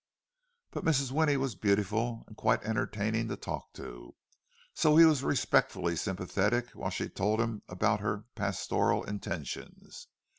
[0.71, 1.11] But Mrs.
[1.11, 4.13] Winnie was beautiful, and quite entertaining to talk to, and
[4.73, 10.07] so he was respectfully sympathetic while she told him about her pastoral intentions.